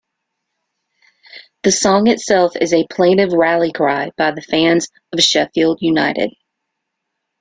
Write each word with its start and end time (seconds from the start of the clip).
The 1.61 1.71
song 1.71 2.07
itself 2.07 2.55
is 2.59 2.73
a 2.73 2.87
plaintive 2.89 3.33
rally-cry 3.33 4.09
by 4.17 4.31
the 4.31 4.41
fans 4.41 4.87
of 5.13 5.19
Sheffield 5.21 5.77
United. 5.83 6.31